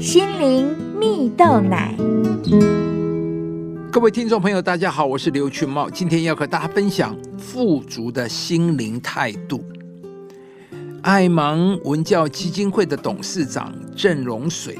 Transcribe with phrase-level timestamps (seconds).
[0.00, 1.94] 心灵蜜豆奶。
[3.92, 9.62] 各位听众朋友，大家好，我是刘群茂，今天要和大家分享富足的心灵态度。
[11.02, 14.78] 爱芒文教基金会的董事长郑荣水，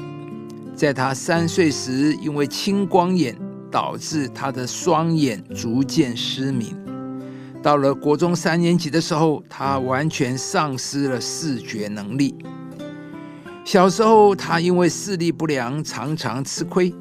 [0.75, 3.37] 在他三岁时，因为青光眼
[3.69, 6.75] 导致他的双眼逐渐失明。
[7.61, 12.33] 到了国中三年级的时候，他完全丧失了视觉能力。
[13.63, 16.93] 小时候，他因为视力不良，常常吃亏。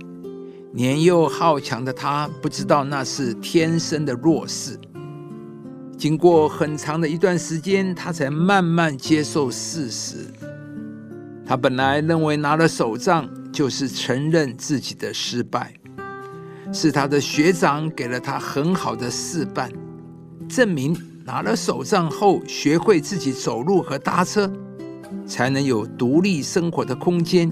[0.73, 4.79] 年幼好强的他，不知道那是天生的弱势。
[5.97, 10.19] 经过很长的一段时间，他才慢慢接受事实。
[11.45, 15.75] 他本来认为拿了手杖就是承认自己的失败，
[16.73, 19.69] 是他的学长给了他很好的示范。
[20.49, 24.49] 证明拿了手杖后，学会自己走路和搭车，
[25.27, 27.51] 才能有独立生活的空间，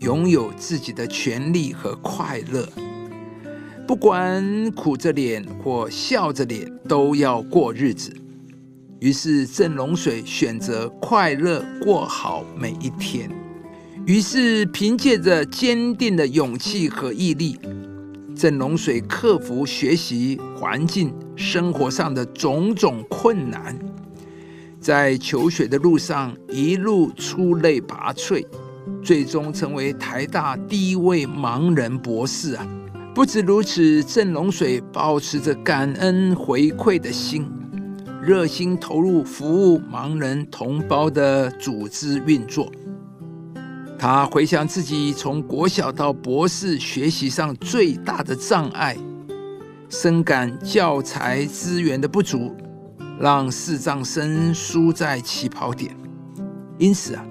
[0.00, 2.68] 拥有自己的权利和快乐。
[3.86, 8.14] 不管苦着脸或笑着脸，都要过日子。
[9.00, 13.30] 于是郑龙水选择快乐过好每一天。
[14.06, 17.58] 于是凭借着坚定的勇气和毅力。
[18.34, 23.78] 郑龙水克服学习环境、生活上的种种困难，
[24.84, 28.46] 在求学的路上一路出类拔萃，
[29.02, 32.68] 最终成为台大第一位盲人博士啊！
[33.14, 37.50] 不止如此，郑龙水保持着感恩回馈的心，
[38.22, 42.70] 热心投入服务盲人同胞的组织运作。
[43.98, 48.94] 他回想自己从国小到博士学习上最大的障碍，
[49.88, 52.54] 深感教材资源的不足，
[53.20, 55.96] 让视障生输在起跑点。
[56.78, 57.24] 因此啊，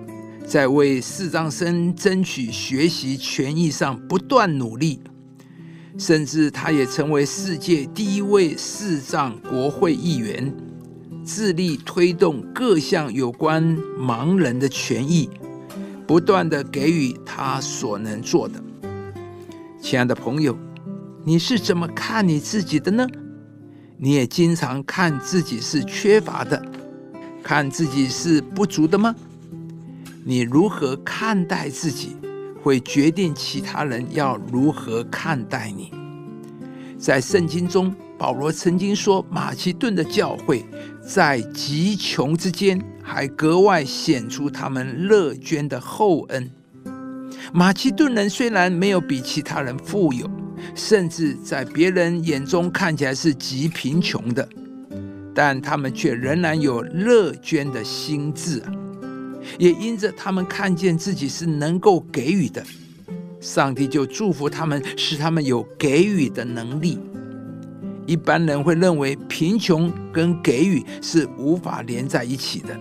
[0.45, 5.01] 在为视障生争取学习权益上不断努力，
[5.97, 10.55] 甚至他也成为世界第一位视障国会议员，
[11.25, 15.29] 致力推动各项有关盲人的权益。
[16.05, 18.61] 不断的给予他所能做的，
[19.81, 20.55] 亲爱的朋友，
[21.23, 23.07] 你是怎么看你自己的呢？
[23.97, 26.61] 你也经常看自己是缺乏的，
[27.41, 29.15] 看自己是不足的吗？
[30.25, 32.15] 你如何看待自己，
[32.61, 35.91] 会决定其他人要如何看待你。
[36.97, 40.65] 在圣经中，保罗曾经说，马其顿的教会
[41.05, 42.81] 在极穷之间。
[43.05, 46.49] 还格外显出他们乐捐的厚恩。
[47.51, 50.25] 马其顿人虽然没有比其他人富有，
[50.75, 54.47] 甚至在别人眼中看起来是极贫穷的，
[55.33, 58.71] 但他们却仍然有乐捐的心智啊！
[59.59, 62.63] 也因着他们看见自己是能够给予的，
[63.41, 66.99] 上帝就祝福他们，使他们有给予的能力。
[68.05, 72.79] 一般人会认为贫穷跟给予是无法连在一起的。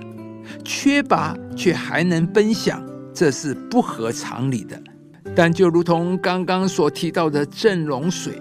[0.64, 4.80] 缺乏却还能分享，这是不合常理的。
[5.34, 8.40] 但就如同刚刚所提到的郑龙水，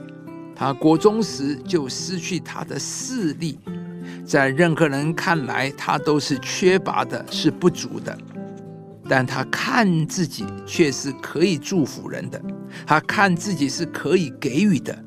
[0.54, 3.58] 他国中时就失去他的视力，
[4.26, 8.18] 在任何人看来，他都是缺乏的，是不足的。
[9.08, 12.42] 但他看自己却是可以祝福人的，
[12.86, 14.98] 他看自己是可以给予的，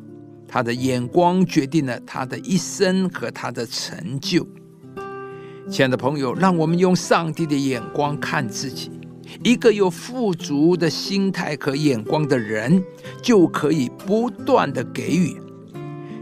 [0.49, 4.47] 他的眼光决定了他的一生和他的成就。
[5.71, 8.91] 亲爱的朋友，让我们用上帝的眼光看自己。
[9.43, 12.83] 一个有富足的心态和眼光的人，
[13.23, 15.37] 就可以不断的给予。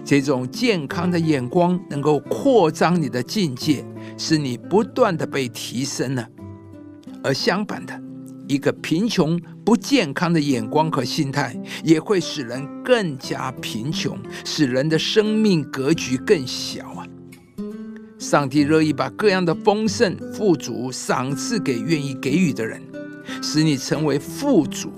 [0.05, 3.85] 这种健康的眼光能够扩张你的境界，
[4.19, 6.27] 使你不断的被提升呢。
[7.23, 8.03] 而相反的，
[8.49, 17.07] 一个贫穷不健康的眼光和心态，也会使人更加贫穷，使人的生命格局更小啊。
[18.23, 22.81] 上帝乐意把各样的丰盛、富足赏赐给愿意给予的人，
[23.43, 24.93] 使你成为富足。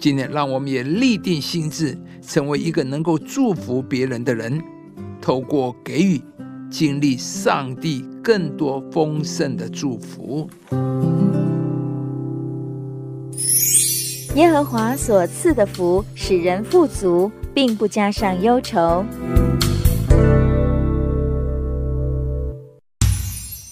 [0.00, 4.60] 今天，让我们也立定心志，成为一个能够祝福别人的人，
[5.22, 6.20] 透过给予，
[6.68, 10.50] 经历上帝更多丰盛的祝福。
[14.34, 19.04] 耶和华所赐的福，使人富足，并不加上忧愁。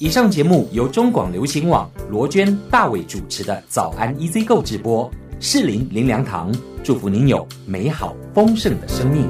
[0.00, 5.10] 以上节目由中广流行网罗娟、大伟主持的《早安 EZ 购》直播，
[5.40, 6.54] 适林林良堂
[6.84, 9.28] 祝福您有美好丰盛的生命。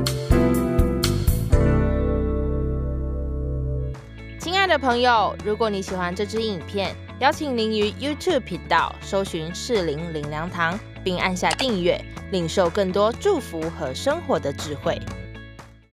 [4.38, 11.98] 亲爱的朋友，如果你喜欢这支影片，邀请您于 YouTube 频道搜寻“适龄灵粮堂”，并按下订阅，
[12.30, 15.00] 领受更多祝福和生活的智慧。